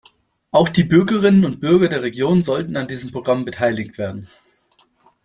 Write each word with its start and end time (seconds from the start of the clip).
Auch 0.49 0.67
die 0.67 0.83
Bürgerinnen 0.83 1.45
und 1.45 1.59
Bürger 1.59 1.87
der 1.87 2.01
Region 2.01 2.41
sollten 2.41 2.75
an 2.75 2.87
diesen 2.87 3.11
Programmen 3.11 3.45
beteiligt 3.45 3.99
werden. 3.99 4.27